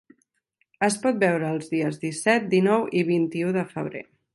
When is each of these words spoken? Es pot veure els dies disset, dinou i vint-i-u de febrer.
Es 0.87 0.97
pot 1.03 1.21
veure 1.25 1.53
els 1.57 1.69
dies 1.75 2.03
disset, 2.07 2.51
dinou 2.59 2.91
i 3.03 3.09
vint-i-u 3.15 3.57
de 3.61 3.71
febrer. 3.77 4.07